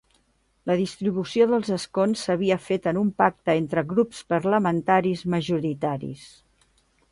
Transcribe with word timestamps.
La 0.69 0.75
distribució 0.77 1.45
dels 1.51 1.69
escons 1.75 2.23
s’havia 2.29 2.57
fet 2.69 2.89
en 2.93 3.01
un 3.03 3.13
pacte 3.23 3.57
entre 3.61 3.85
grups 3.93 4.25
parlamentaris 4.35 5.25
majoritaris. 5.37 6.29